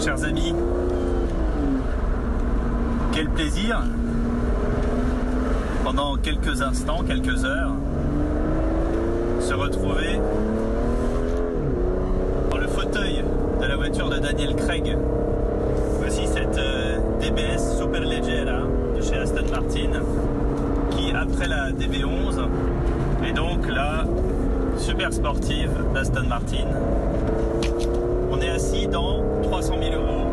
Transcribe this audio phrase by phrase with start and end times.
[0.00, 0.54] Chers amis,
[3.12, 3.82] quel plaisir
[5.84, 7.74] pendant quelques instants, quelques heures,
[9.40, 10.18] se retrouver
[12.50, 13.22] dans le fauteuil
[13.60, 14.96] de la voiture de Daniel Craig.
[15.98, 18.62] Voici cette euh, DBS Superleggera
[18.96, 20.00] de chez Aston Martin
[20.92, 22.48] qui, après la DB11,
[23.28, 24.06] est donc la
[24.78, 26.66] super sportive d'Aston Martin.
[28.30, 30.26] On est assis dans 300 000 euros.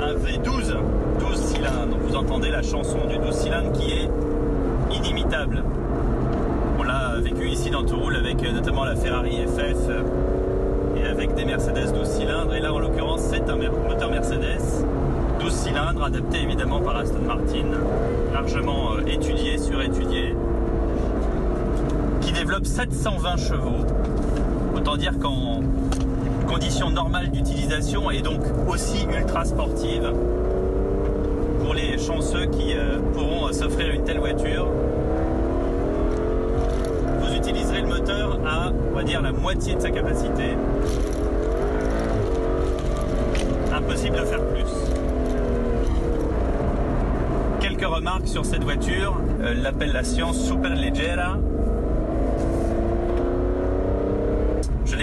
[0.00, 0.74] Un V12,
[1.20, 1.96] 12 cylindres.
[2.06, 4.08] Vous entendez la chanson du 12 cylindres qui est
[4.96, 5.62] inimitable.
[6.78, 9.90] On l'a vécu ici dans Touroul avec euh, notamment la Ferrari FF
[10.96, 12.54] et avec des Mercedes 12 cylindres.
[12.54, 14.84] Et là, en l'occurrence, c'est un moteur Mercedes
[15.40, 17.66] 12 cylindres adapté évidemment par Aston Martin,
[18.32, 20.34] largement euh, étudié, surétudié,
[22.54, 23.84] qui développe 720 chevaux.
[24.76, 25.60] Autant dire qu'en
[26.46, 30.12] conditions normales d'utilisation et donc aussi ultra sportive
[31.62, 34.68] pour les chanceux qui euh, pourront s'offrir une telle voiture.
[37.20, 40.56] Vous utiliserez le moteur à, on va dire, la moitié de sa capacité.
[43.72, 44.66] Impossible de faire plus.
[47.60, 49.18] Quelques remarques sur cette voiture.
[49.40, 51.53] Euh, L'appellation Superleggera Je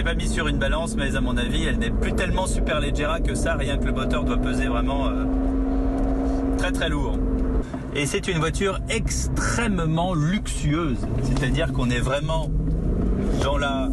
[0.04, 3.22] pas mis sur une balance, mais à mon avis, elle n'est plus tellement super légère
[3.24, 5.26] que ça, rien que le moteur doit peser vraiment euh,
[6.58, 7.18] très très lourd.
[7.96, 12.50] Et c'est une voiture extrêmement luxueuse, c'est-à-dire qu'on est vraiment
[13.44, 13.90] dans la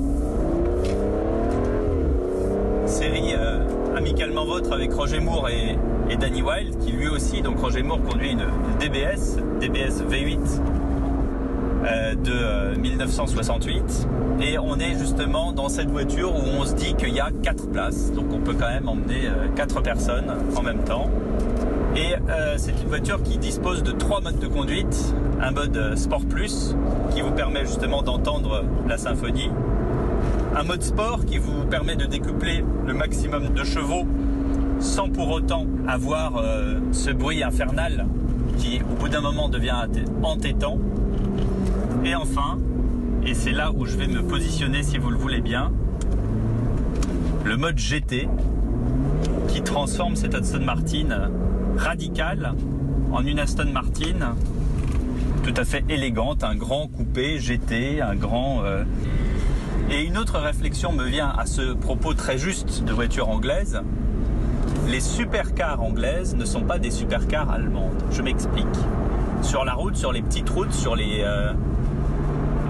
[2.87, 5.77] série euh, Amicalement Vôtre avec Roger Moore et,
[6.11, 8.47] et, Danny Wilde, qui lui aussi, donc Roger Moore conduit une,
[8.79, 10.78] DBS, DBS V8 euh,
[11.83, 14.09] de euh, 1968
[14.41, 17.69] et on est justement dans cette voiture où on se dit qu'il y a quatre
[17.69, 18.13] places.
[18.13, 21.11] Donc on peut quand même emmener euh, quatre personnes en même temps.
[21.97, 25.15] Et euh, c'est une voiture qui dispose de trois modes de conduite.
[25.41, 26.77] Un mode sport plus
[27.15, 29.51] qui vous permet justement d'entendre la symphonie.
[30.57, 34.07] Un mode sport qui vous permet de décupler le maximum de chevaux
[34.81, 38.07] sans pour autant avoir euh, ce bruit infernal
[38.59, 39.87] qui au bout d'un moment devient
[40.23, 40.79] entêtant
[42.05, 42.59] et enfin,
[43.25, 45.73] et c'est là où je vais me positionner si vous le voulez bien,
[47.45, 48.29] le mode GT
[49.49, 51.31] qui transforme cette Aston Martin
[51.77, 52.55] radicale
[53.13, 54.35] en une Aston Martin
[55.49, 58.65] tout à fait élégante, un grand coupé GT, un grand...
[58.65, 58.85] Euh...
[59.91, 63.81] Et une autre réflexion me vient à ce propos très juste de voiture anglaise.
[64.89, 68.03] Les supercars anglaises ne sont pas des supercars allemandes.
[68.11, 68.67] Je m'explique.
[69.41, 71.23] Sur la route, sur les petites routes, sur les...
[71.25, 71.55] Euh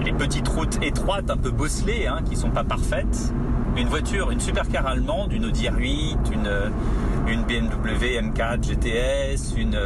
[0.09, 3.31] les petites routes étroites, un peu bosselées, hein, qui sont pas parfaites.
[3.77, 9.79] Une voiture, une supercar allemande, une Audi R8, une, BMW M4 GTS, une,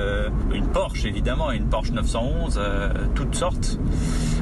[0.53, 3.77] une Porsche évidemment, une Porsche 911, euh, toutes sortes,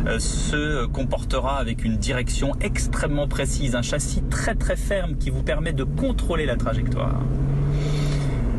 [0.05, 5.41] euh, se comportera avec une direction extrêmement précise, un châssis très très ferme qui vous
[5.41, 7.19] permet de contrôler la trajectoire.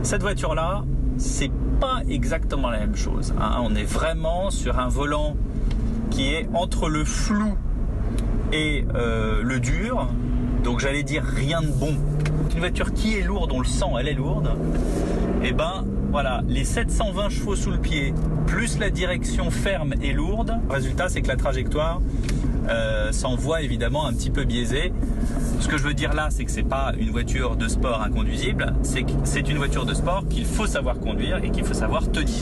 [0.03, 0.83] Cette voiture-là,
[1.19, 3.33] c'est pas exactement la même chose.
[3.41, 3.60] Hein.
[3.62, 5.37] On est vraiment sur un volant
[6.12, 7.54] qui est entre le flou
[8.52, 10.08] et euh, le dur.
[10.62, 11.96] Donc j'allais dire rien de bon.
[12.52, 14.50] Une voiture qui est lourde, on le sent, elle est lourde.
[15.42, 18.12] Et eh ben voilà, les 720 chevaux sous le pied,
[18.46, 20.60] plus la direction ferme et lourde.
[20.68, 22.00] Résultat, c'est que la trajectoire
[22.68, 24.92] euh, s'envoie évidemment un petit peu biaisée.
[25.60, 28.74] Ce que je veux dire là, c'est que c'est pas une voiture de sport inconduisible,
[28.82, 32.10] c'est que c'est une voiture de sport qu'il faut savoir conduire et qu'il faut savoir
[32.12, 32.34] tenir.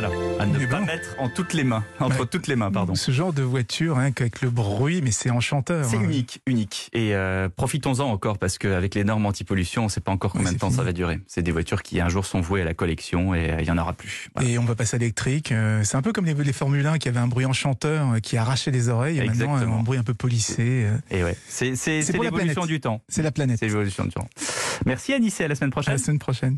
[0.00, 0.86] Voilà, à ne pas bon.
[0.86, 2.94] mettre en toutes les mains, entre bah, toutes les mains, pardon.
[2.94, 5.84] Ce genre de voiture, hein, avec le bruit, mais c'est enchanteur.
[5.86, 6.04] C'est hein.
[6.04, 6.88] unique, unique.
[6.92, 10.50] Et euh, profitons-en encore, parce qu'avec les normes anti-pollution, on ne sait pas encore combien
[10.50, 10.76] oui, de temps fini.
[10.76, 11.18] ça va durer.
[11.26, 13.70] C'est des voitures qui un jour sont vouées à la collection et il euh, n'y
[13.72, 14.28] en aura plus.
[14.36, 14.48] Voilà.
[14.48, 15.50] Et on va passer à l'électrique.
[15.50, 18.36] Euh, c'est un peu comme les, les Formule 1 qui avaient un bruit enchanteur qui
[18.36, 19.18] arrachait les oreilles.
[19.18, 19.56] Et Exactement.
[19.56, 20.86] maintenant, un bruit un peu polissé.
[21.10, 21.72] Et ouais, c'est
[22.12, 23.00] l'évolution du temps.
[23.08, 23.58] C'est la planète.
[23.58, 24.28] C'est l'évolution du temps.
[24.86, 25.94] Merci Anissé, à la semaine prochaine.
[25.94, 26.46] À la semaine prochaine.